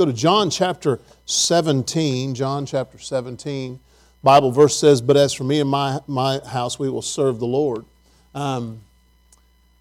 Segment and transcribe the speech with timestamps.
[0.00, 2.34] Go to John chapter 17.
[2.34, 3.78] John chapter 17.
[4.22, 7.46] Bible verse says, But as for me and my, my house, we will serve the
[7.46, 7.84] Lord.
[8.34, 8.80] Um,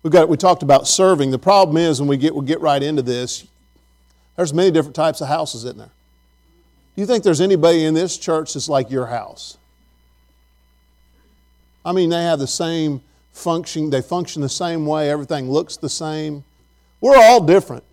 [0.03, 1.31] we got, we talked about serving.
[1.31, 3.47] The problem is, when we get, we get right into this,
[4.35, 5.87] there's many different types of houses in there.
[5.87, 9.57] Do you think there's anybody in this church that's like your house?
[11.85, 12.99] I mean, they have the same
[13.31, 16.43] function, they function the same way, everything looks the same.
[16.99, 17.85] We're all different.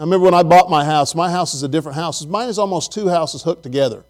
[0.00, 2.24] I remember when I bought my house, my house is a different house.
[2.24, 4.02] Mine is almost two houses hooked together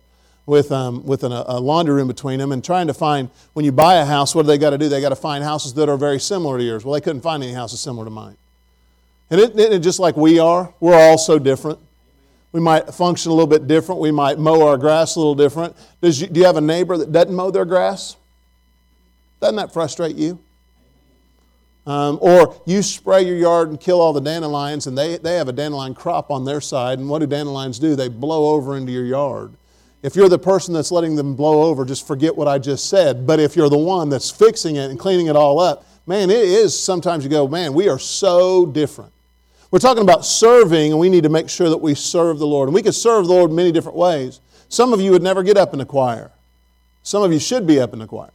[0.47, 3.73] with, um, with an, a laundry room between them and trying to find, when you
[3.73, 4.89] buy a house, what do they got to do?
[4.89, 6.85] They got to find houses that are very similar to yours.
[6.85, 8.37] Well, they couldn't find any houses similar to mine.
[9.31, 11.81] And it, it, just like we are, we're all so different.
[12.53, 14.01] We might function a little bit different.
[14.01, 15.77] We might mow our grass a little different.
[16.01, 18.17] Does you, do you have a neighbor that doesn't mow their grass?
[19.41, 20.39] Doesn't that frustrate you?
[21.87, 25.49] Um, or you spray your yard and kill all the dandelions, and they, they have
[25.49, 27.97] a dandelion crop on their side, and what do dandelions do?
[27.97, 29.55] They blow over into your yard.
[30.03, 33.27] If you're the person that's letting them blow over, just forget what I just said.
[33.27, 36.37] But if you're the one that's fixing it and cleaning it all up, man, it
[36.37, 39.13] is sometimes you go, man, we are so different.
[39.71, 42.69] We're talking about serving, and we need to make sure that we serve the Lord.
[42.69, 44.41] And we can serve the Lord many different ways.
[44.69, 46.31] Some of you would never get up in the choir.
[47.03, 48.31] Some of you should be up in the choir.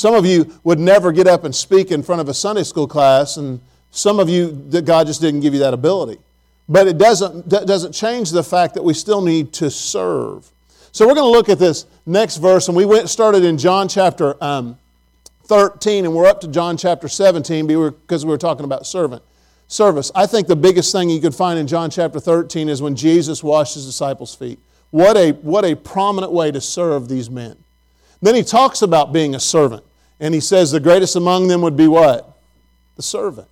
[0.00, 2.88] Some of you would never get up and speak in front of a Sunday school
[2.88, 6.18] class, and some of you, God just didn't give you that ability.
[6.70, 10.50] But it doesn't, doesn't change the fact that we still need to serve.
[10.90, 13.88] So we're going to look at this next verse, and we went started in John
[13.88, 14.78] chapter um,
[15.44, 19.22] 13, and we're up to John chapter 17 because we were talking about servant
[19.68, 20.10] service.
[20.14, 23.42] I think the biggest thing you could find in John chapter 13 is when Jesus
[23.42, 24.60] washed his disciples' feet.
[24.92, 27.58] What a, what a prominent way to serve these men.
[28.22, 29.84] Then he talks about being a servant.
[30.20, 32.36] And he says the greatest among them would be what?
[32.96, 33.48] The servant.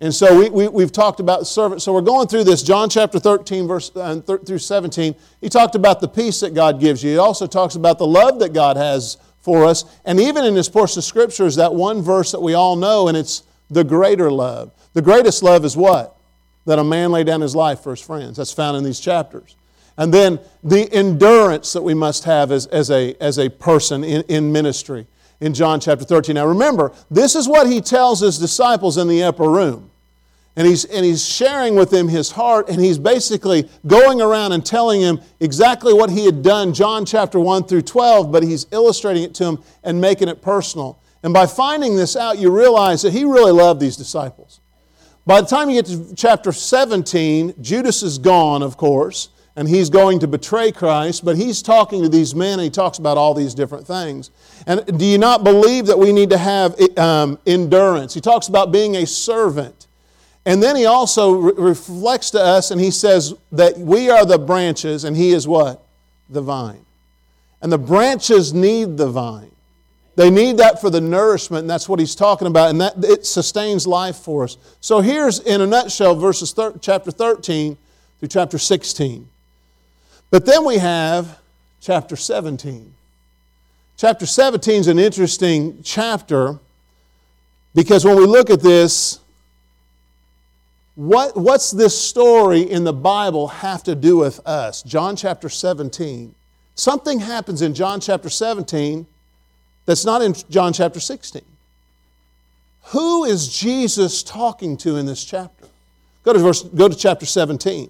[0.00, 1.80] And so we, we, we've talked about the servant.
[1.80, 5.14] So we're going through this, John chapter 13, verse uh, through 17.
[5.40, 7.12] He talked about the peace that God gives you.
[7.12, 9.84] He also talks about the love that God has for us.
[10.04, 13.08] And even in this portion of Scripture is that one verse that we all know,
[13.08, 14.72] and it's the greater love.
[14.92, 16.16] The greatest love is what?
[16.66, 18.36] That a man lay down his life for his friends.
[18.36, 19.56] That's found in these chapters.
[19.96, 24.22] And then the endurance that we must have as, as, a, as a person in,
[24.22, 25.06] in ministry
[25.40, 26.34] in John chapter 13.
[26.34, 29.90] Now remember, this is what he tells his disciples in the upper room.
[30.56, 34.64] And he's, and he's sharing with them his heart, and he's basically going around and
[34.64, 39.24] telling them exactly what he had done, John chapter 1 through 12, but he's illustrating
[39.24, 41.00] it to them and making it personal.
[41.24, 44.60] And by finding this out, you realize that he really loved these disciples.
[45.26, 49.88] By the time you get to chapter 17, Judas is gone, of course, and he's
[49.88, 53.34] going to betray Christ, but he's talking to these men and he talks about all
[53.34, 54.30] these different things.
[54.66, 58.14] And do you not believe that we need to have um, endurance?
[58.14, 59.86] He talks about being a servant.
[60.44, 64.38] And then he also re- reflects to us and he says that we are the
[64.38, 65.86] branches and he is what?
[66.28, 66.84] The vine.
[67.62, 69.52] And the branches need the vine.
[70.16, 73.26] They need that for the nourishment, and that's what he's talking about, and that it
[73.26, 74.56] sustains life for us.
[74.80, 77.76] So here's, in a nutshell, verses thir- chapter 13
[78.20, 79.28] through chapter 16.
[80.34, 81.38] But then we have
[81.80, 82.92] chapter 17.
[83.96, 86.58] Chapter 17 is an interesting chapter
[87.72, 89.20] because when we look at this,
[90.96, 94.82] what, what's this story in the Bible have to do with us?
[94.82, 96.34] John chapter 17.
[96.74, 99.06] Something happens in John chapter 17
[99.86, 101.42] that's not in John chapter 16.
[102.86, 105.68] Who is Jesus talking to in this chapter?
[106.24, 107.88] Go to, verse, go to chapter 17.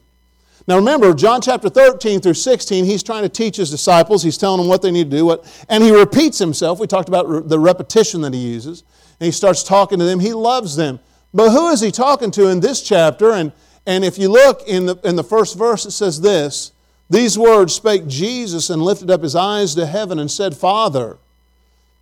[0.66, 4.22] Now remember, John chapter 13 through 16, he's trying to teach his disciples.
[4.22, 5.26] He's telling them what they need to do.
[5.26, 6.80] What, and he repeats himself.
[6.80, 8.82] We talked about the repetition that he uses.
[9.20, 10.20] And he starts talking to them.
[10.20, 11.00] He loves them.
[11.34, 13.32] But who is he talking to in this chapter?
[13.32, 13.52] And,
[13.86, 16.72] and if you look in the, in the first verse, it says this
[17.10, 21.18] These words spake Jesus and lifted up his eyes to heaven and said, Father,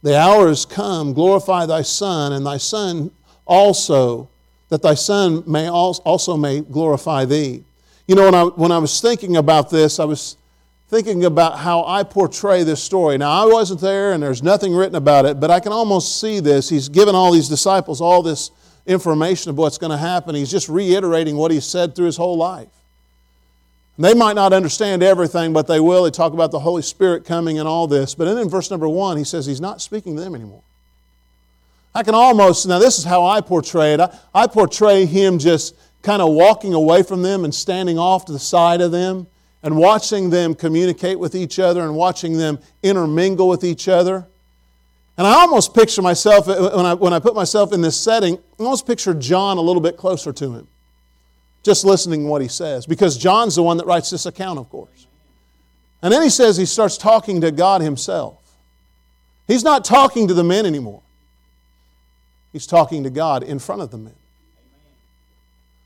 [0.03, 3.11] the hour is come, glorify thy Son, and thy Son
[3.45, 4.29] also,
[4.69, 7.65] that thy Son may also may glorify thee.
[8.13, 10.37] You know, when I, when I was thinking about this, I was
[10.89, 13.17] thinking about how I portray this story.
[13.17, 16.39] Now, I wasn't there and there's nothing written about it, but I can almost see
[16.39, 16.69] this.
[16.69, 18.51] He's given all these disciples all this
[18.85, 20.35] information of what's going to happen.
[20.35, 22.69] He's just reiterating what he said through his whole life.
[23.97, 26.05] And They might not understand everything, but they will.
[26.05, 28.15] They talk about the Holy Spirit coming and all this.
[28.15, 30.61] But then in verse number one, he says he's not speaking to them anymore.
[31.95, 34.01] I can almost, now this is how I portray it.
[34.01, 38.33] I, I portray him just kind of walking away from them and standing off to
[38.33, 39.27] the side of them
[39.63, 44.27] and watching them communicate with each other and watching them intermingle with each other.
[45.17, 48.37] And I almost picture myself, uh, when I, when I put myself in this setting,
[48.37, 50.67] I almost picture John a little bit closer to him.
[51.63, 54.69] just listening to what he says, because John's the one that writes this account, of
[54.69, 55.07] course.
[56.03, 58.39] And then he says he starts talking to God himself.
[59.47, 61.03] He's not talking to the men anymore.
[62.53, 64.15] He's talking to God in front of the men.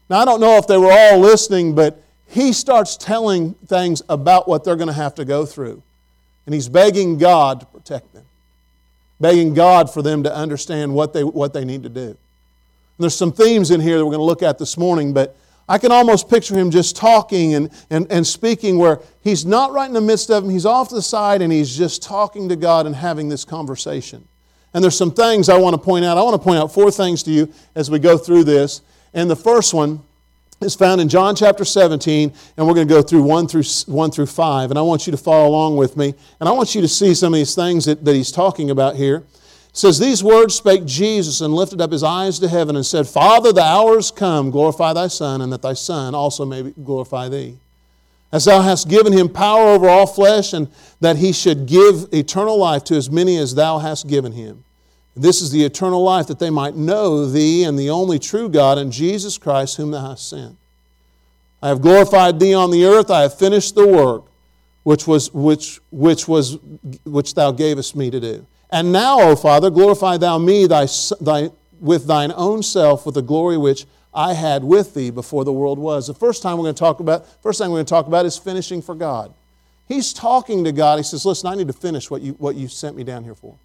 [0.09, 4.49] Now, I don't know if they were all listening, but he starts telling things about
[4.49, 5.83] what they're going to have to go through.
[6.45, 8.25] And he's begging God to protect them,
[9.21, 12.09] begging God for them to understand what they, what they need to do.
[12.09, 12.17] And
[13.05, 15.37] there's some themes in here that we're going to look at this morning, but
[15.69, 19.89] I can almost picture him just talking and, and, and speaking where he's not right
[19.89, 22.57] in the midst of them, he's off to the side and he's just talking to
[22.57, 24.27] God and having this conversation.
[24.73, 26.17] And there's some things I want to point out.
[26.17, 28.83] I want to point out four things to you as we go through this.
[29.17, 30.03] And the first one
[30.61, 34.11] is found in John chapter 17, and we're going to go through 1 through, 1
[34.11, 34.71] through 5.
[34.71, 36.15] And I want you to follow along with me.
[36.39, 38.95] And I want you to see some of these things that, that he's talking about
[38.95, 39.25] here.
[39.71, 43.09] It says, These words spake Jesus and lifted up his eyes to heaven and said,
[43.09, 47.31] Father, the hour is come, glorify thy Son, and that thy Son also may glorify
[47.31, 47.57] thee.
[48.33, 50.69] As thou hast given him power over all flesh, and
[51.01, 54.63] that he should give eternal life to as many as thou hast given him.
[55.17, 58.77] This is the eternal life, that they might know thee and the only true God
[58.77, 60.57] and Jesus Christ, whom thou hast sent.
[61.63, 63.11] I have glorified thee on the earth.
[63.11, 64.25] I have finished the work
[64.83, 66.59] which, was, which, which, was,
[67.05, 68.47] which thou gavest me to do.
[68.71, 70.87] And now, O Father, glorify thou me thy,
[71.21, 75.53] thy, with thine own self with the glory which I had with thee before the
[75.53, 76.07] world was.
[76.07, 78.27] The first time we're going to talk about, first thing we're going to talk about
[78.27, 79.33] is finishing for God.
[79.89, 80.99] He's talking to God.
[80.99, 83.35] He says, Listen, I need to finish what you, what you sent me down here
[83.35, 83.57] for.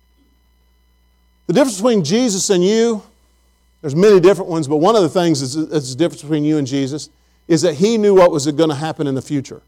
[1.52, 3.04] The difference between Jesus and you,
[3.82, 6.58] there's many different ones, but one of the things is, is the difference between you
[6.58, 7.10] and Jesus
[7.46, 9.62] is that he knew what was going to happen in the future.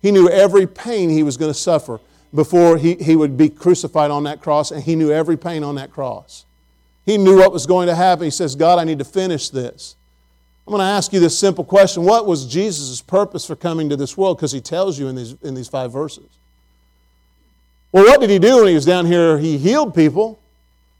[0.00, 2.00] He knew every pain he was going to suffer
[2.34, 5.74] before he, he would be crucified on that cross, and he knew every pain on
[5.74, 6.46] that cross.
[7.04, 8.24] He knew what was going to happen.
[8.24, 9.94] He says, God, I need to finish this.
[10.66, 13.96] I'm going to ask you this simple question What was Jesus' purpose for coming to
[13.96, 14.38] this world?
[14.38, 16.30] Because he tells you in these, in these five verses.
[17.92, 19.36] Well, what did he do when he was down here?
[19.36, 20.40] He healed people.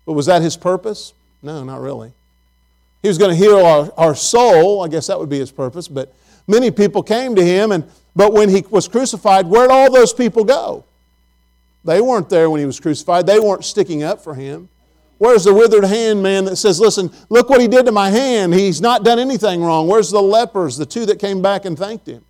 [0.06, 1.12] But was that his purpose?
[1.42, 2.12] No, not really.
[3.02, 4.82] He was going to heal our, our soul.
[4.82, 5.88] I guess that would be his purpose.
[5.88, 6.14] But
[6.46, 10.44] many people came to him, and but when he was crucified, where'd all those people
[10.44, 10.84] go?
[11.84, 13.26] They weren't there when he was crucified.
[13.26, 14.68] They weren't sticking up for him.
[15.18, 18.54] Where's the withered hand man that says, Listen, look what he did to my hand.
[18.54, 19.86] He's not done anything wrong.
[19.86, 22.24] Where's the lepers, the two that came back and thanked him?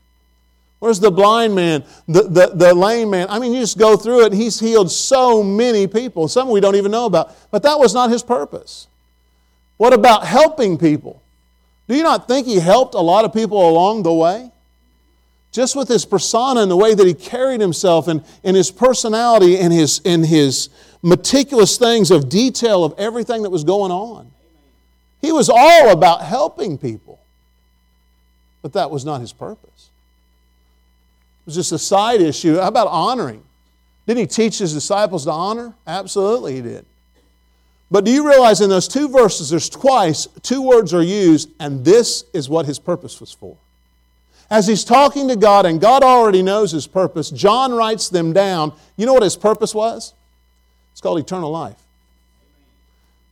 [0.79, 3.29] Where's the blind man, the, the, the lame man?
[3.31, 6.61] I mean, you just go through it, and he's healed so many people, some we
[6.61, 7.35] don't even know about.
[7.51, 8.87] But that was not his purpose.
[9.79, 11.23] What about helping people?
[11.89, 14.51] Do you not think he helped a lot of people along the way?
[15.51, 19.59] Just with his persona and the way that he carried himself and, and his personality
[19.59, 20.69] and his, and his
[21.03, 24.31] meticulous things of detail of everything that was going on.
[25.23, 27.19] He was all about helping people.
[28.61, 29.91] But that was not his purpose
[31.47, 32.57] was just a side issue.
[32.57, 33.43] How about honoring?
[34.07, 35.75] Didn't he teach his disciples to honor?
[35.87, 36.85] Absolutely, he did.
[37.91, 41.85] But do you realize in those two verses, there's twice two words are used, and
[41.85, 43.57] this is what his purpose was for.
[44.51, 48.73] As he's talking to God, and God already knows his purpose, John writes them down.
[48.97, 50.15] You know what his purpose was?
[50.93, 51.77] It's called eternal life.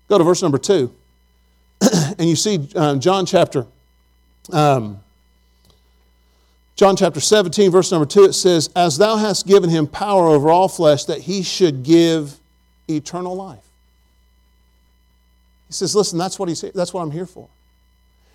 [0.08, 0.94] Go to verse number two.
[2.18, 3.66] and you see um, John chapter
[4.52, 5.00] um,
[6.76, 10.50] John chapter 17, verse number 2, it says, As thou hast given him power over
[10.50, 12.36] all flesh, that he should give
[12.88, 13.64] eternal life.
[15.68, 17.48] He says, Listen, that's what, he's, that's what I'm here for.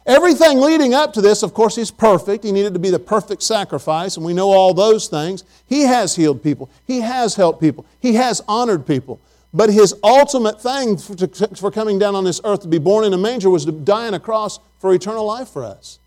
[0.06, 2.44] Everything leading up to this, of course, he's perfect.
[2.44, 5.44] He needed to be the perfect sacrifice, and we know all those things.
[5.68, 9.20] He has healed people, he has helped people, he has honored people.
[9.54, 13.14] But his ultimate thing for, for coming down on this earth to be born in
[13.14, 15.99] a manger was to die on a cross for eternal life for us.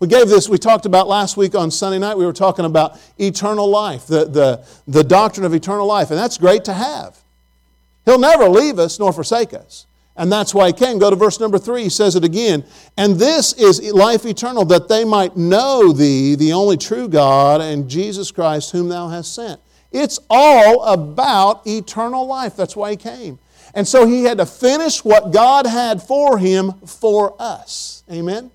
[0.00, 2.98] We gave this, we talked about last week on Sunday night, we were talking about
[3.18, 7.18] eternal life, the, the, the doctrine of eternal life, and that's great to have.
[8.06, 9.86] He'll never leave us nor forsake us.
[10.16, 10.98] And that's why he came.
[10.98, 12.64] Go to verse number three, he says it again.
[12.96, 17.88] And this is life eternal, that they might know thee, the only true God, and
[17.88, 19.60] Jesus Christ, whom thou hast sent.
[19.92, 22.56] It's all about eternal life.
[22.56, 23.38] That's why he came.
[23.74, 28.02] And so he had to finish what God had for him for us.
[28.10, 28.50] Amen?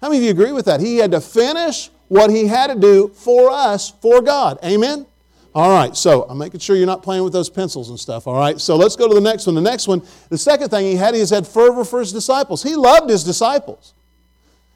[0.00, 0.80] How many of you agree with that?
[0.80, 4.58] He had to finish what he had to do for us, for God.
[4.64, 5.06] Amen?
[5.54, 8.26] All right, so I'm making sure you're not playing with those pencils and stuff.
[8.26, 9.54] All right, so let's go to the next one.
[9.56, 12.62] The next one, the second thing he had, he had fervor for his disciples.
[12.62, 13.94] He loved his disciples.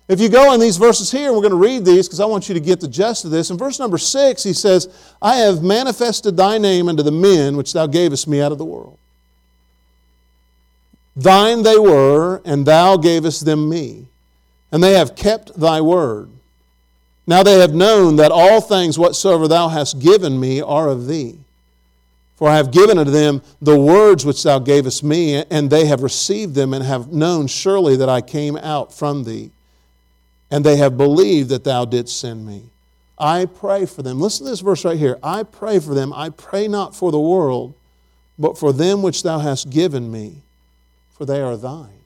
[0.09, 2.49] If you go in these verses here, we're going to read these because I want
[2.49, 3.51] you to get the gist of this.
[3.51, 4.89] In verse number six, he says,
[5.23, 8.65] I have manifested thy name unto the men which thou gavest me out of the
[8.65, 8.99] world.
[11.17, 14.09] Thine they were, and thou gavest them me
[14.75, 16.29] and they have kept thy word.
[17.29, 21.39] Now they have known that all things whatsoever thou hast given me are of thee.
[22.35, 26.03] For I have given unto them the words which thou gavest me, and they have
[26.03, 29.53] received them, and have known surely that I came out from thee.
[30.51, 32.65] And they have believed that thou didst send me.
[33.17, 34.21] I pray for them.
[34.21, 35.21] Listen to this verse right here.
[35.23, 36.13] I pray for them.
[36.13, 37.75] I pray not for the world,
[38.37, 40.43] but for them which thou hast given me,
[41.13, 42.01] for they are thine.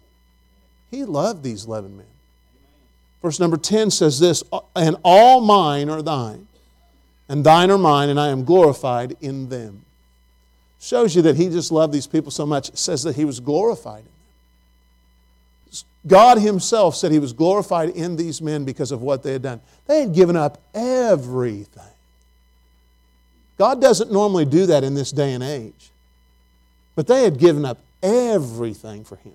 [0.90, 2.04] He loved these 11 men.
[3.22, 4.42] Verse number 10 says this
[4.76, 6.46] And all mine are thine,
[7.28, 9.84] and thine are mine, and I am glorified in them.
[10.80, 12.68] Shows you that he just loved these people so much.
[12.68, 14.12] It says that he was glorified in them.
[16.06, 19.60] God himself said he was glorified in these men because of what they had done.
[19.87, 21.82] They had given up everything.
[23.58, 25.90] God doesn't normally do that in this day and age.
[26.94, 29.34] But they had given up everything for him.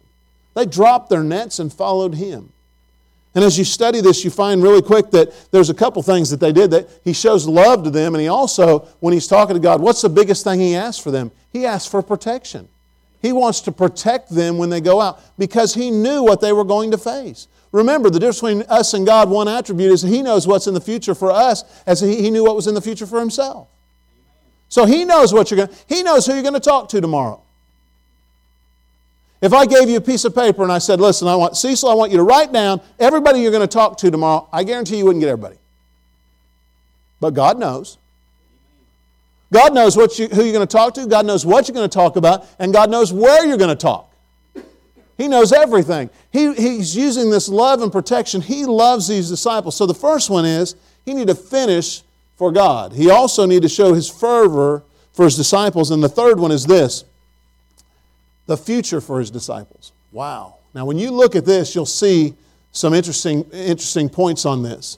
[0.56, 2.52] They dropped their nets and followed him.
[3.36, 6.40] And as you study this, you find really quick that there's a couple things that
[6.40, 9.60] they did that he shows love to them, and he also, when he's talking to
[9.60, 11.32] God, what's the biggest thing he asks for them?
[11.52, 12.68] He asks for protection.
[13.22, 16.66] He wants to protect them when they go out because he knew what they were
[16.66, 17.48] going to face.
[17.72, 20.82] Remember, the difference between us and God, one attribute is he knows what's in the
[20.82, 23.68] future for us as he, knew what was in the future for himself.
[24.70, 27.02] So he knows what you're going to, he knows who you're going to talk to
[27.02, 27.43] tomorrow.
[29.44, 31.90] If I gave you a piece of paper and I said, listen, I want, Cecil,
[31.90, 34.98] I want you to write down everybody you're going to talk to tomorrow, I guarantee
[34.98, 35.58] you wouldn't get everybody.
[37.20, 37.98] But God knows.
[39.52, 41.90] God knows what you, who you're going to talk to, God knows what you're going
[41.90, 44.10] to talk about, and God knows where you're going to talk.
[45.18, 46.10] He knows everything.
[46.32, 48.40] He, he's using this love and protection.
[48.40, 49.76] He loves these disciples.
[49.76, 52.02] So the first one is he need to finish
[52.38, 52.94] for God.
[52.94, 55.92] He also need to show his fervor for his disciples.
[55.92, 57.04] And the third one is this
[58.46, 59.92] the future for his disciples.
[60.12, 60.56] Wow.
[60.74, 62.34] Now, when you look at this, you'll see
[62.72, 64.98] some interesting, interesting points on this.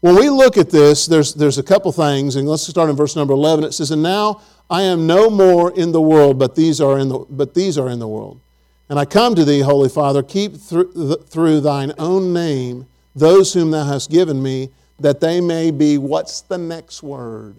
[0.00, 3.16] When we look at this, there's, there's a couple things, and let's start in verse
[3.16, 3.64] number 11.
[3.64, 7.08] It says, And now I am no more in the world, but these are in
[7.08, 8.40] the, but these are in the world.
[8.88, 13.70] And I come to thee, Holy Father, keep through, through thine own name those whom
[13.70, 17.56] thou hast given me, that they may be, what's the next word?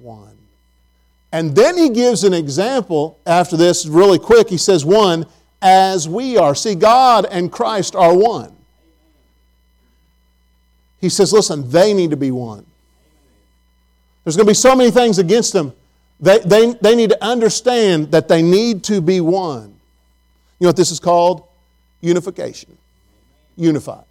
[0.00, 0.36] One.
[1.32, 4.48] And then he gives an example after this, really quick.
[4.48, 5.26] He says, One,
[5.60, 6.54] as we are.
[6.54, 8.54] See, God and Christ are one.
[11.00, 12.64] He says, Listen, they need to be one.
[14.24, 15.72] There's going to be so many things against them.
[16.18, 19.74] They, they, they need to understand that they need to be one.
[20.58, 21.44] You know what this is called?
[22.00, 22.76] Unification.
[23.56, 24.04] Unified.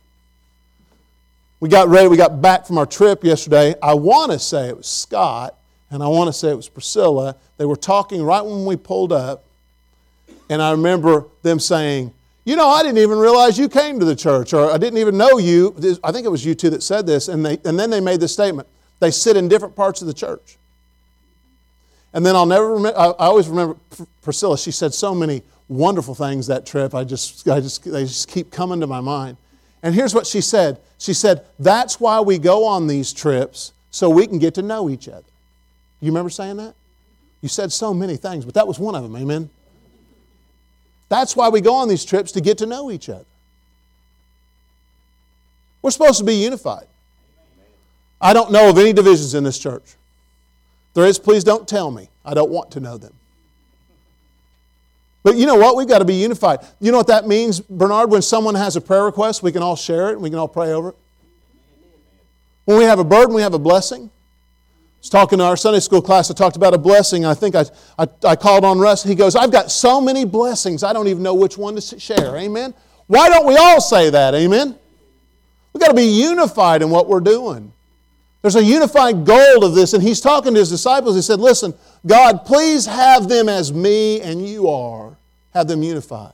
[1.60, 3.74] We got ready, we got back from our trip yesterday.
[3.82, 5.58] I want to say it was Scott
[5.92, 7.36] and I want to say it was Priscilla.
[7.58, 9.46] They were talking right when we pulled up,
[10.50, 12.14] and I remember them saying,
[12.44, 15.18] You know, I didn't even realize you came to the church, or I didn't even
[15.18, 15.76] know you.
[16.04, 18.20] I think it was you two that said this, and, they, and then they made
[18.20, 18.68] this statement.
[19.00, 20.58] They sit in different parts of the church.
[22.14, 23.76] And then I'll never remember, I always remember
[24.22, 26.96] Priscilla, she said so many wonderful things that trip.
[26.96, 29.36] I just, I just, they just keep coming to my mind.
[29.84, 34.10] And here's what she said She said, That's why we go on these trips, so
[34.10, 35.26] we can get to know each other.
[36.06, 36.76] You remember saying that?
[37.42, 39.50] You said so many things, but that was one of them, amen?
[41.10, 43.26] That's why we go on these trips to get to know each other.
[45.82, 46.86] We're supposed to be unified.
[48.22, 49.96] I don't know of any divisions in this church.
[50.94, 52.10] There is, please don't tell me.
[52.24, 53.14] I don't want to know them.
[55.24, 55.76] But you know what?
[55.76, 56.60] We've got to be unified.
[56.80, 58.12] You know what that means, Bernard?
[58.12, 60.48] When someone has a prayer request, we can all share it and we can all
[60.48, 60.96] pray over it.
[62.66, 64.12] When we have a burden, we have a blessing
[65.06, 66.32] was talking to our Sunday school class.
[66.32, 67.26] I talked about a blessing.
[67.26, 67.66] I think I,
[68.00, 69.04] I, I, called on Russ.
[69.04, 72.36] He goes, I've got so many blessings, I don't even know which one to share.
[72.36, 72.74] Amen?
[73.06, 74.34] Why don't we all say that?
[74.34, 74.76] Amen?
[75.74, 77.72] We've got to be unified in what we're doing.
[78.42, 81.16] There's a unified goal of this, and he's talking to his disciples.
[81.16, 85.16] He said, Listen, God, please have them as me and you are.
[85.54, 86.34] Have them unified.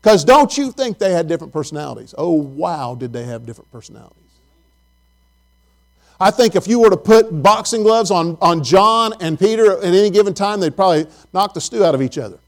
[0.00, 2.14] Because don't you think they had different personalities?
[2.16, 4.27] Oh, wow, did they have different personalities.
[6.20, 9.84] I think if you were to put boxing gloves on, on John and Peter at
[9.84, 12.38] any given time, they'd probably knock the stew out of each other.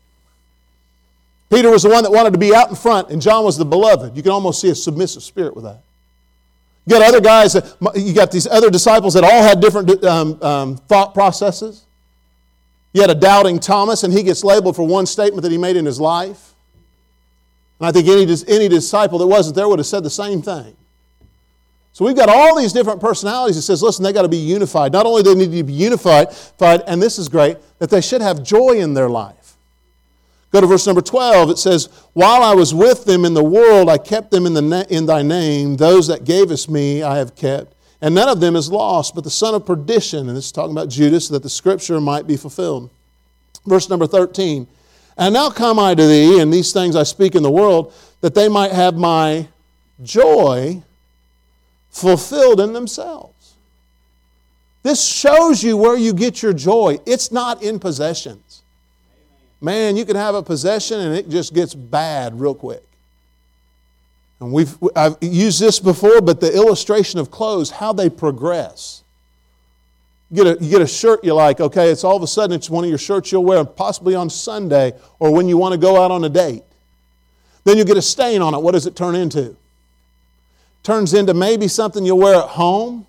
[1.50, 3.64] Peter was the one that wanted to be out in front, and John was the
[3.64, 4.16] beloved.
[4.16, 5.80] You can almost see a submissive spirit with that.
[6.86, 10.42] You got other guys, that, you got these other disciples that all had different um,
[10.42, 11.84] um, thought processes.
[12.92, 15.76] You had a doubting Thomas, and he gets labeled for one statement that he made
[15.76, 16.54] in his life.
[17.78, 20.76] And I think any, any disciple that wasn't there would have said the same thing.
[21.92, 24.92] So we've got all these different personalities that says, listen, they got to be unified.
[24.92, 26.28] Not only do they need to be unified,
[26.60, 29.56] and this is great, that they should have joy in their life.
[30.52, 31.50] Go to verse number 12.
[31.50, 34.62] It says, While I was with them in the world, I kept them in, the
[34.62, 35.76] na- in thy name.
[35.76, 37.74] Those that gavest me I have kept.
[38.00, 40.28] And none of them is lost, but the son of perdition.
[40.28, 42.90] And this is talking about Judas, that the scripture might be fulfilled.
[43.66, 44.66] Verse number 13.
[45.16, 47.92] And now come I to thee, and these things I speak in the world,
[48.22, 49.48] that they might have my
[50.02, 50.82] joy
[51.90, 53.54] fulfilled in themselves.
[54.82, 56.98] This shows you where you get your joy.
[57.04, 58.62] It's not in possessions.
[59.60, 62.82] Man, you can have a possession and it just gets bad real quick.
[64.40, 69.02] And we've, I've used this before, but the illustration of clothes, how they progress.
[70.30, 72.56] You get, a, you get a shirt you like, okay, it's all of a sudden
[72.56, 75.78] it's one of your shirts you'll wear possibly on Sunday or when you want to
[75.78, 76.62] go out on a date.
[77.64, 78.62] Then you get a stain on it.
[78.62, 79.56] What does it turn into?
[80.90, 83.06] Turns into maybe something you'll wear at home.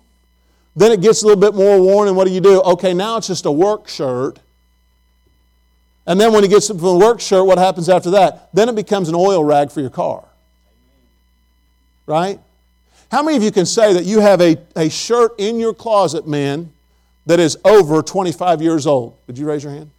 [0.76, 2.62] Then it gets a little bit more worn, and what do you do?
[2.62, 4.38] Okay, now it's just a work shirt.
[6.06, 8.50] And then when it gets from the work shirt, what happens after that?
[8.54, 10.24] Then it becomes an oil rag for your car.
[12.06, 12.38] Right?
[13.10, 16.24] How many of you can say that you have a, a shirt in your closet,
[16.24, 16.72] men,
[17.26, 19.16] that is over 25 years old?
[19.26, 19.90] Would you raise your hand?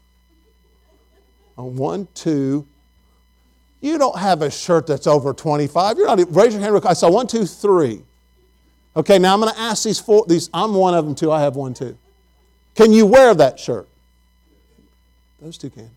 [1.57, 2.65] On one, two.
[3.83, 5.97] You don't have a shirt that's over 25.
[5.97, 6.79] You're not even, raise your hand.
[6.85, 8.01] I saw one, two, three.
[8.95, 10.25] Okay, now I'm going to ask these four.
[10.25, 11.33] These I'm one of them too.
[11.33, 11.97] I have one too.
[12.75, 13.89] Can you wear that shirt?
[15.41, 15.89] Those two can.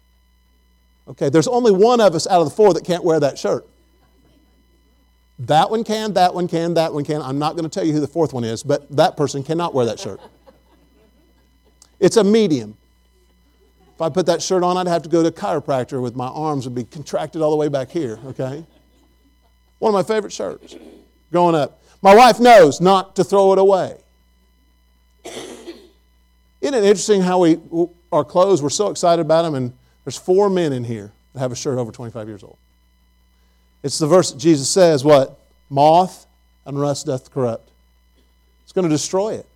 [1.07, 3.65] Okay, there's only one of us out of the four that can't wear that shirt.
[5.39, 7.23] That one can, that one can, that one can.
[7.23, 9.75] I'm not going to tell you who the fourth one is, but that person cannot
[9.75, 10.21] wear that shirt.
[12.01, 12.77] It's a medium.
[13.97, 16.27] If I put that shirt on, I'd have to go to a chiropractor with my
[16.27, 18.63] arms would be contracted all the way back here, okay?
[19.79, 20.77] One of my favorite shirts
[21.33, 21.83] growing up.
[22.03, 23.97] My wife knows not to throw it away.
[25.25, 27.59] Isn't it interesting how we,
[28.13, 29.73] our clothes, we're so excited about them, and
[30.05, 32.59] there's four men in here that have a shirt over 25 years old.
[33.83, 35.39] It's the verse that Jesus says, what?
[35.71, 36.27] Moth
[36.67, 37.71] and rust doth corrupt.
[38.65, 39.47] It's going to destroy it.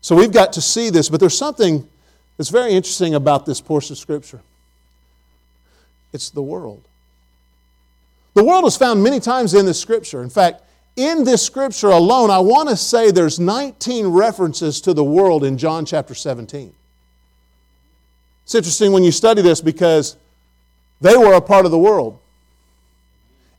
[0.00, 1.86] So we've got to see this, but there's something
[2.38, 4.40] that's very interesting about this portion of Scripture.
[6.12, 6.82] It's the world.
[8.34, 10.22] The world is found many times in this Scripture.
[10.22, 10.62] In fact,
[10.96, 15.58] in this Scripture alone, I want to say there's 19 references to the world in
[15.58, 16.72] John chapter 17.
[18.44, 20.16] It's interesting when you study this because
[21.00, 22.18] they were a part of the world.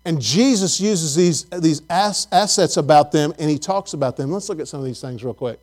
[0.06, 4.32] And Jesus uses these, these assets about them and he talks about them.
[4.32, 5.60] Let's look at some of these things real quick.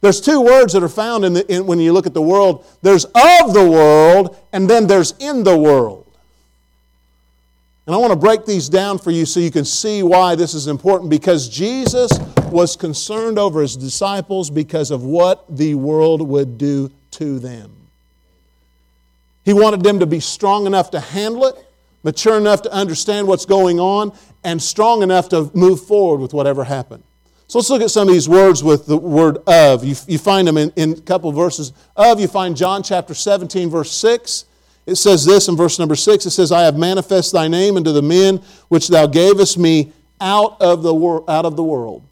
[0.00, 2.64] There's two words that are found in, the, in when you look at the world
[2.82, 6.06] there's of the world, and then there's in the world.
[7.86, 10.54] And I want to break these down for you so you can see why this
[10.54, 12.10] is important because Jesus
[12.50, 17.70] was concerned over his disciples because of what the world would do to them.
[19.44, 21.54] He wanted them to be strong enough to handle it,
[22.02, 26.64] mature enough to understand what's going on, and strong enough to move forward with whatever
[26.64, 27.04] happened.
[27.48, 29.84] So let's look at some of these words with the word of.
[29.84, 31.72] You, you find them in, in a couple of verses.
[31.94, 34.46] Of, you find John chapter 17, verse 6.
[34.86, 36.26] It says this in verse number 6.
[36.26, 40.60] It says, I have manifest thy name unto the men which thou gavest me out
[40.60, 42.02] of the, wor- out of the world.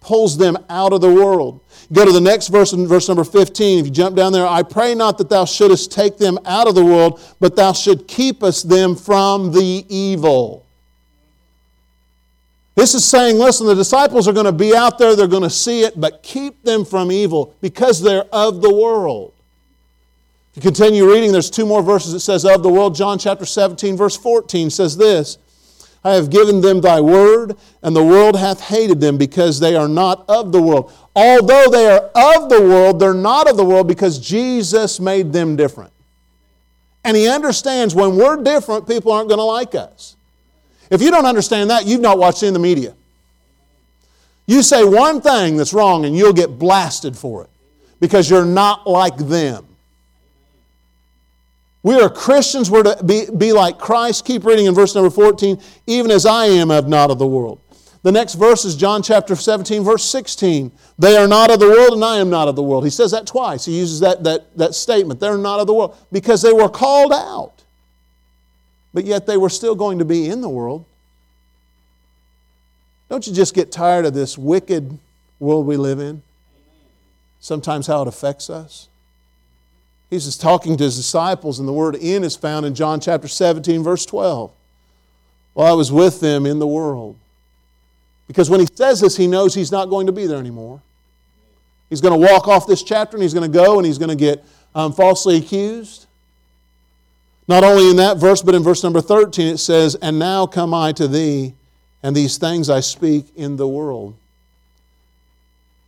[0.00, 1.60] Pulls them out of the world.
[1.92, 3.78] Go to the next verse in verse number 15.
[3.78, 6.74] If you jump down there, I pray not that thou shouldest take them out of
[6.74, 10.66] the world, but thou should keep us them from the evil.
[12.78, 15.50] This is saying, listen, the disciples are going to be out there, they're going to
[15.50, 19.32] see it, but keep them from evil because they're of the world.
[20.52, 22.94] If you continue reading, there's two more verses that says of the world.
[22.94, 25.38] John chapter 17, verse 14 says this
[26.04, 29.88] I have given them thy word, and the world hath hated them because they are
[29.88, 30.92] not of the world.
[31.16, 35.56] Although they are of the world, they're not of the world because Jesus made them
[35.56, 35.92] different.
[37.02, 40.14] And he understands when we're different, people aren't going to like us.
[40.90, 42.94] If you don't understand that, you've not watched of the media.
[44.46, 47.50] You say one thing that's wrong and you'll get blasted for it
[48.00, 49.66] because you're not like them.
[51.82, 54.24] We are Christians, we're to be, be like Christ.
[54.24, 57.60] Keep reading in verse number 14, even as I am of not of the world.
[58.02, 60.72] The next verse is John chapter 17, verse 16.
[60.98, 62.84] They are not of the world, and I am not of the world.
[62.84, 63.64] He says that twice.
[63.64, 65.20] He uses that, that, that statement.
[65.20, 67.57] They're not of the world because they were called out
[68.92, 70.84] but yet they were still going to be in the world.
[73.08, 74.98] Don't you just get tired of this wicked
[75.38, 76.22] world we live in?
[77.40, 78.88] Sometimes how it affects us.
[80.10, 83.28] He's just talking to his disciples, and the word in is found in John chapter
[83.28, 84.50] 17, verse 12.
[85.54, 87.16] While I was with them in the world.
[88.26, 90.80] Because when he says this, he knows he's not going to be there anymore.
[91.88, 94.10] He's going to walk off this chapter and he's going to go and he's going
[94.10, 96.06] to get um, falsely accused.
[97.48, 100.74] Not only in that verse, but in verse number 13, it says, And now come
[100.74, 101.54] I to thee,
[102.02, 104.14] and these things I speak in the world.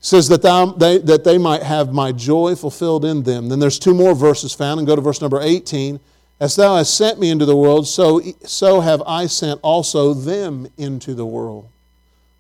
[0.00, 3.50] It says that, thou, they, that they might have my joy fulfilled in them.
[3.50, 6.00] Then there's two more verses found, and go to verse number 18.
[6.40, 10.66] As thou hast sent me into the world, so, so have I sent also them
[10.78, 11.68] into the world.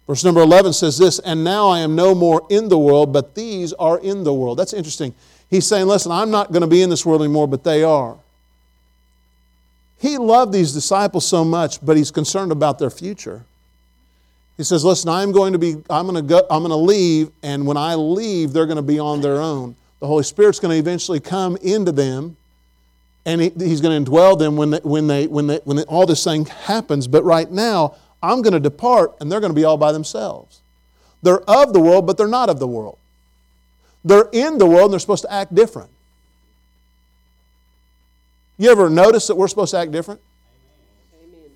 [0.06, 3.34] Verse number 11 says this, And now I am no more in the world, but
[3.34, 4.58] these are in the world.
[4.58, 5.14] That's interesting.
[5.50, 8.16] He's saying, Listen, I'm not going to be in this world anymore, but they are.
[10.00, 13.44] He loved these disciples so much, but he's concerned about their future.
[14.56, 17.30] He says, Listen, I'm going to be, I'm going to go, I'm going to leave,
[17.42, 19.76] and when I leave, they're going to be on their own.
[20.00, 22.38] The Holy Spirit's going to eventually come into them,
[23.26, 26.06] and he, he's going to indwell them when, they, when, they, when, they, when all
[26.06, 27.06] this thing happens.
[27.06, 30.60] But right now, I'm going to depart, and they're going to be all by themselves.
[31.22, 32.96] They're of the world, but they're not of the world.
[34.02, 35.90] They're in the world, and they're supposed to act different.
[38.60, 40.20] You ever notice that we're supposed to act different?
[41.24, 41.50] Amen.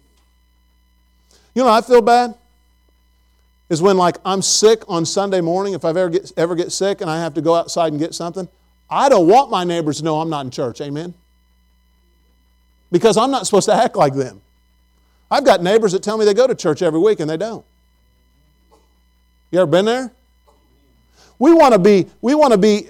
[1.54, 2.34] You know, I feel bad
[3.68, 5.74] is when like I'm sick on Sunday morning.
[5.74, 8.14] If I ever get ever get sick and I have to go outside and get
[8.14, 8.48] something,
[8.88, 10.80] I don't want my neighbors to know I'm not in church.
[10.80, 11.12] Amen.
[12.90, 14.40] Because I'm not supposed to act like them.
[15.30, 17.66] I've got neighbors that tell me they go to church every week and they don't.
[19.50, 20.10] You ever been there?
[21.38, 22.86] We want to be we want to be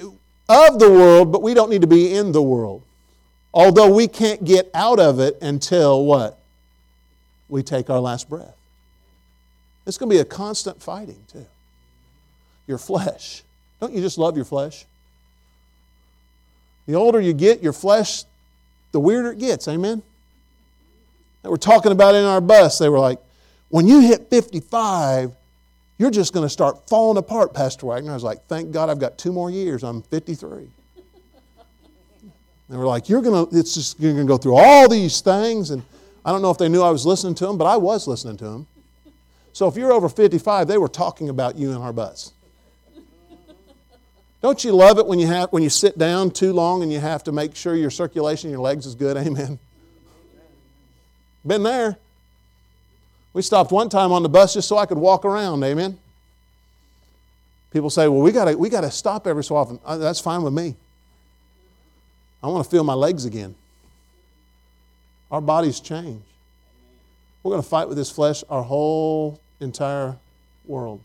[0.49, 2.84] of the world, but we don't need to be in the world.
[3.55, 6.41] Although we can't get out of it until what?
[7.49, 8.57] We take our last breath.
[9.87, 11.47] It's going to be a constant fighting, too.
[12.67, 13.45] Your flesh.
[13.81, 14.87] Don't you just love your flesh?
[16.87, 18.25] The older you get, your flesh,
[18.91, 19.69] the weirder it gets.
[19.69, 20.03] Amen?
[21.43, 22.79] They were talking about in our bus.
[22.79, 23.21] They were like,
[23.69, 25.33] when you hit 55,
[25.99, 28.11] you're just going to start falling apart, Pastor Wagner.
[28.11, 29.85] I was like, thank God I've got two more years.
[29.85, 30.69] I'm 53.
[32.69, 35.71] They were like, You're gonna, it's just you're gonna go through all these things.
[35.71, 35.83] And
[36.25, 38.37] I don't know if they knew I was listening to them, but I was listening
[38.39, 38.67] to them.
[39.53, 42.33] So if you're over 55, they were talking about you in our bus.
[44.43, 47.01] Don't you love it when you have when you sit down too long and you
[47.01, 49.17] have to make sure your circulation in your legs is good?
[49.27, 49.59] Amen.
[51.47, 51.97] Been there.
[53.33, 55.63] We stopped one time on the bus just so I could walk around.
[55.65, 55.99] Amen.
[57.73, 60.43] People say, "Well, we got we got to stop every so often." Uh, that's fine
[60.43, 60.77] with me.
[62.45, 63.55] I want to feel my legs again.
[65.31, 66.23] Our bodies change.
[67.43, 70.17] We're going to fight with this flesh our whole entire
[70.67, 71.01] world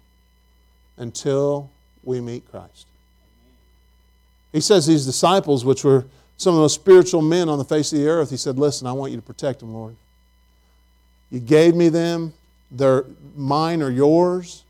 [0.97, 1.69] until
[2.03, 2.87] we meet Christ.
[4.51, 6.03] He says these disciples, which were
[6.35, 8.85] some of the most spiritual men on the face of the earth, he said, Listen,
[8.85, 9.95] I want you to protect them, Lord.
[11.31, 12.33] You gave me them.
[12.69, 13.05] They're
[13.37, 14.65] mine or yours.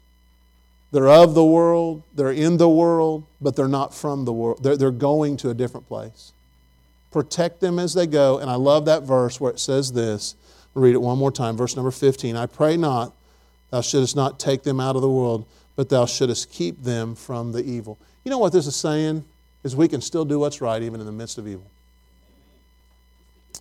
[0.92, 2.04] They're of the world.
[2.14, 4.62] They're in the world, but they're not from the world.
[4.62, 6.32] They're, they're going to a different place
[7.12, 8.40] protect them as they go.
[8.40, 10.36] And I love that verse where it says this.
[10.76, 12.36] I'll read it one more time, verse number 15.
[12.36, 13.14] I pray not,
[13.72, 15.46] thou shouldest not take them out of the world,
[15.76, 17.98] but thou shouldest keep them from the evil.
[18.24, 19.24] You know what this is saying?
[19.64, 21.66] Is we can still do what's right even in the midst of evil.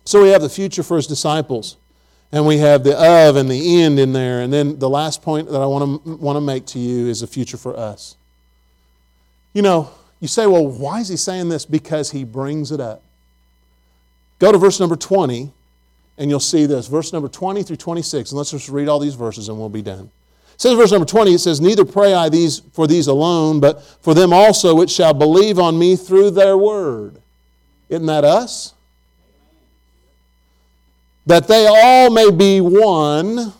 [0.05, 1.77] So we have the future for his disciples,
[2.31, 4.41] and we have the of and the end in there.
[4.41, 7.21] And then the last point that I want to, want to make to you is
[7.21, 8.15] the future for us.
[9.53, 11.65] You know, you say, well, why is he saying this?
[11.65, 13.03] Because he brings it up.
[14.39, 15.51] Go to verse number 20,
[16.17, 16.87] and you'll see this.
[16.87, 18.31] Verse number 20 through 26.
[18.31, 20.09] And let's just read all these verses, and we'll be done.
[20.53, 23.81] It says, verse number 20, it says, Neither pray I these for these alone, but
[24.01, 27.15] for them also which shall believe on me through their word.
[27.89, 28.73] Isn't that us?
[31.25, 33.53] That they all may be one,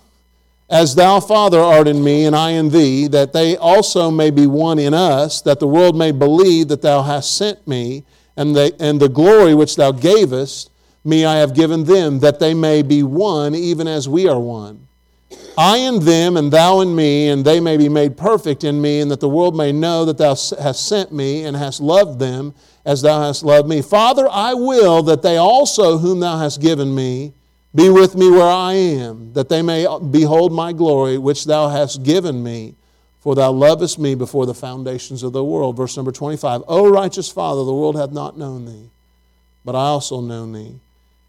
[0.69, 4.47] as thou, Father, art in me, and I in thee, that they also may be
[4.47, 8.03] one in us, that the world may believe that thou hast sent me
[8.39, 10.71] and the, and the glory which thou gavest
[11.03, 14.87] me I have given them, that they may be one, even as we are one.
[15.57, 19.01] I in them, and thou in me, and they may be made perfect in me,
[19.01, 22.53] and that the world may know that thou hast sent me and hast loved them
[22.85, 23.81] as thou hast loved me.
[23.81, 27.33] Father, I will that they also, whom thou hast given me,
[27.75, 32.03] be with me where I am, that they may behold my glory which thou hast
[32.03, 32.75] given me.
[33.21, 35.75] For thou lovest me before the foundations of the world.
[35.75, 36.63] Verse number 25.
[36.67, 38.89] O righteous Father, the world hath not known thee,
[39.65, 40.75] but I also know thee.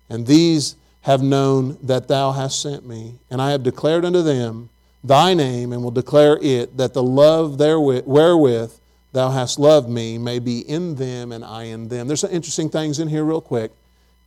[0.09, 3.14] And these have known that thou hast sent me.
[3.31, 4.68] And I have declared unto them
[5.03, 8.72] thy name, and will declare it, that the love therewith, wherewith
[9.12, 12.07] thou hast loved me may be in them and I in them.
[12.07, 13.72] There's some interesting things in here, real quick.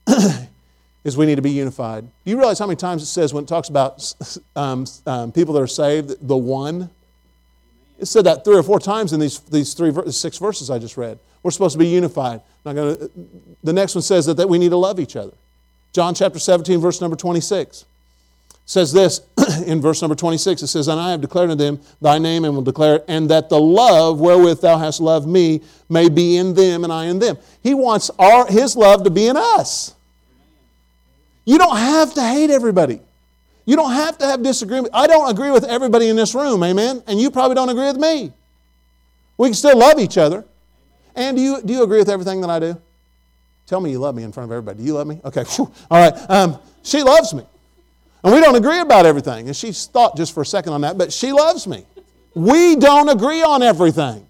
[1.04, 2.04] is we need to be unified.
[2.04, 4.14] Do you realize how many times it says when it talks about
[4.56, 6.90] um, um, people that are saved, the one?
[8.04, 10.98] It said that three or four times in these, these three, six verses I just
[10.98, 11.18] read.
[11.42, 12.42] We're supposed to be unified.
[12.66, 12.98] Not gonna,
[13.64, 15.32] the next one says that, that we need to love each other.
[15.94, 17.86] John chapter 17, verse number 26
[18.66, 19.22] says this
[19.66, 22.56] in verse number 26 it says and i have declared unto them thy name and
[22.56, 26.54] will declare it and that the love wherewith thou hast loved me may be in
[26.54, 29.94] them and i in them he wants our, his love to be in us
[31.44, 33.02] you don't have to hate everybody
[33.66, 37.02] you don't have to have disagreement i don't agree with everybody in this room amen
[37.08, 38.32] and you probably don't agree with me
[39.38, 40.46] we can still love each other
[41.16, 42.80] and do you, do you agree with everything that i do
[43.66, 45.70] tell me you love me in front of everybody do you love me okay all
[45.92, 47.44] right um, she loves me
[48.24, 49.48] and we don't agree about everything.
[49.48, 51.86] And she's thought just for a second on that, but she loves me.
[52.34, 54.26] We don't agree on everything.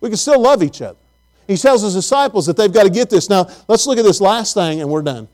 [0.00, 0.98] We can still love each other.
[1.46, 3.30] He tells his disciples that they've got to get this.
[3.30, 5.28] Now, let's look at this last thing and we're done.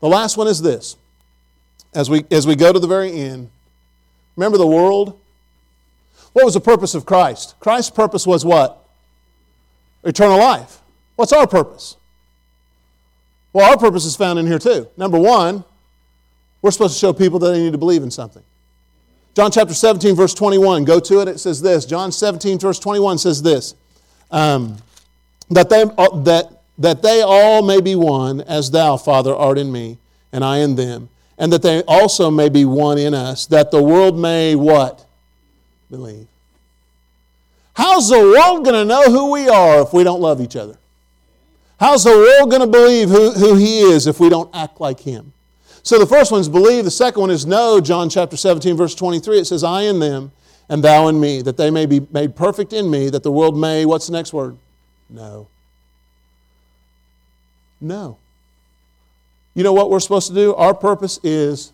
[0.00, 0.96] The last one is this.
[1.94, 3.50] As we, as we go to the very end,
[4.36, 5.18] remember the world?
[6.32, 7.54] What was the purpose of Christ?
[7.60, 8.84] Christ's purpose was what?
[10.04, 10.80] Eternal life.
[11.16, 11.96] What's our purpose?
[13.52, 14.88] Well, our purpose is found in here too.
[14.96, 15.64] Number one,
[16.62, 18.42] we're supposed to show people that they need to believe in something.
[19.34, 21.28] John chapter 17, verse 21, go to it.
[21.28, 21.86] It says this.
[21.86, 23.74] John 17, verse 21 says this
[24.30, 24.76] um,
[25.50, 29.70] that, they, uh, that, that they all may be one, as thou, Father, art in
[29.70, 29.98] me,
[30.32, 33.82] and I in them, and that they also may be one in us, that the
[33.82, 35.06] world may what?
[35.90, 36.26] Believe.
[37.74, 40.76] How's the world going to know who we are if we don't love each other?
[41.78, 45.00] How's the world going to believe who, who He is if we don't act like
[45.00, 45.32] Him?
[45.84, 46.84] So the first one is believe.
[46.84, 47.80] The second one is know.
[47.80, 50.32] John chapter 17, verse 23, it says, I in them
[50.68, 53.56] and thou in me, that they may be made perfect in me, that the world
[53.56, 54.56] may, what's the next word?
[55.08, 55.46] Know.
[57.80, 58.18] No.
[59.58, 60.54] You know what we're supposed to do?
[60.54, 61.72] Our purpose is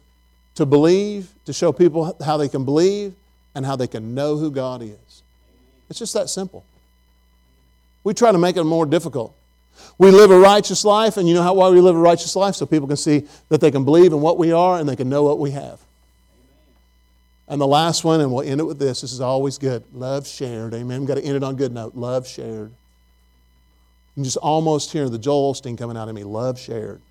[0.55, 3.13] to believe, to show people how they can believe
[3.55, 5.23] and how they can know who God is.
[5.91, 6.65] It's just that simple.
[8.03, 9.37] We try to make it more difficult.
[9.99, 12.55] We live a righteous life, and you know how why we live a righteous life?
[12.55, 15.11] So people can see that they can believe in what we are and they can
[15.11, 15.79] know what we have.
[17.49, 19.03] And the last one, and we'll end it with this.
[19.03, 19.85] This is always good.
[19.93, 20.73] Love shared.
[20.73, 21.01] Amen.
[21.01, 21.95] We've got to end it on a good note.
[21.95, 22.71] Love shared.
[22.71, 26.25] You can just almost hear the Joel Osteen coming out of me.
[26.25, 27.03] Love shared.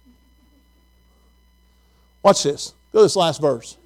[2.23, 2.73] Watch this.
[2.91, 3.77] Go to this last verse.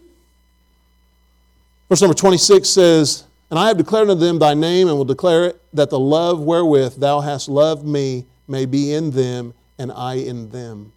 [1.89, 5.45] Verse number 26 says, And I have declared unto them thy name, and will declare
[5.45, 10.15] it, that the love wherewith thou hast loved me may be in them and I
[10.15, 10.91] in them.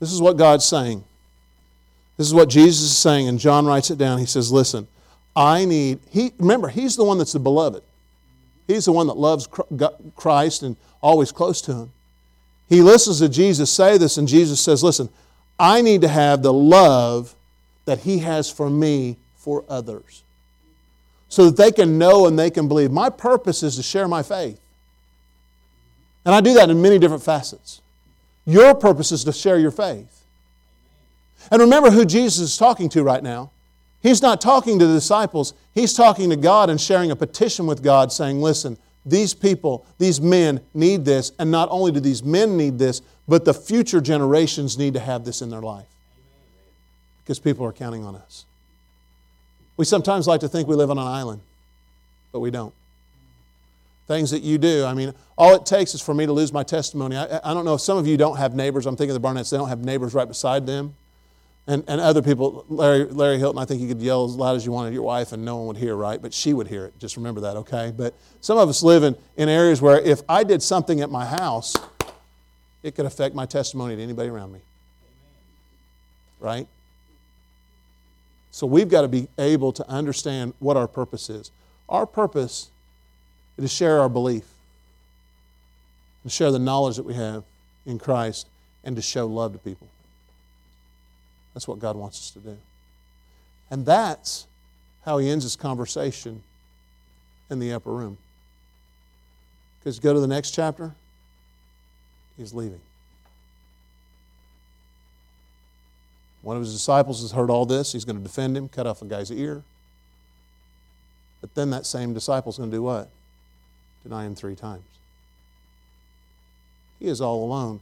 [0.00, 1.04] This is what God's saying.
[2.16, 4.18] This is what Jesus is saying, and John writes it down.
[4.18, 4.86] He says, Listen,
[5.34, 7.82] I need, he, remember, he's the one that's the beloved.
[8.66, 9.48] He's the one that loves
[10.16, 11.92] Christ and always close to him.
[12.68, 15.08] He listens to Jesus say this, and Jesus says, Listen,
[15.58, 17.34] I need to have the love
[17.84, 20.22] that he has for me for others
[21.28, 22.90] so that they can know and they can believe.
[22.90, 24.60] My purpose is to share my faith.
[26.24, 27.80] And I do that in many different facets.
[28.46, 30.22] Your purpose is to share your faith.
[31.50, 33.50] And remember who Jesus is talking to right now.
[34.02, 37.82] He's not talking to the disciples, he's talking to God and sharing a petition with
[37.82, 42.56] God saying, Listen, these people, these men need this, and not only do these men
[42.56, 45.86] need this, but the future generations need to have this in their life.
[47.22, 48.44] Because people are counting on us.
[49.76, 51.40] We sometimes like to think we live on an island,
[52.32, 52.74] but we don't
[54.06, 54.84] things that you do.
[54.84, 57.16] I mean, all it takes is for me to lose my testimony.
[57.16, 58.86] I, I don't know if some of you don't have neighbors.
[58.86, 60.94] I'm thinking of the Barnetts, they don't have neighbors right beside them.
[61.66, 64.66] And, and other people, Larry, Larry Hilton, I think you could yell as loud as
[64.66, 66.20] you wanted your wife and no one would hear, right?
[66.20, 66.98] But she would hear it.
[66.98, 67.90] Just remember that, okay?
[67.96, 71.24] But some of us live in, in areas where if I did something at my
[71.24, 71.74] house,
[72.84, 74.60] it could affect my testimony to anybody around me.
[76.38, 76.68] Right?
[78.50, 81.50] So we've got to be able to understand what our purpose is.
[81.88, 82.68] Our purpose
[83.56, 84.44] is to share our belief,
[86.22, 87.42] to share the knowledge that we have
[87.86, 88.46] in Christ,
[88.84, 89.88] and to show love to people.
[91.54, 92.58] That's what God wants us to do.
[93.70, 94.46] And that's
[95.06, 96.42] how he ends his conversation
[97.48, 98.18] in the upper room.
[99.80, 100.92] Because go to the next chapter,
[102.36, 102.80] he's leaving.
[106.42, 107.92] One of his disciples has heard all this.
[107.92, 109.62] He's going to defend him, cut off a guy's ear.
[111.40, 113.08] But then that same disciple is going to do what?
[114.02, 114.84] deny him three times.
[117.00, 117.80] He is all alone.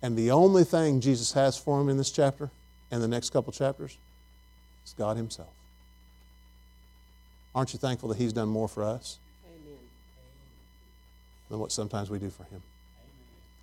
[0.00, 2.50] And the only thing Jesus has for him in this chapter
[2.90, 3.96] and the next couple chapters
[4.86, 5.48] is God Himself.
[7.54, 9.78] Aren't you thankful that He's done more for us Amen.
[11.50, 12.62] than what sometimes we do for Him?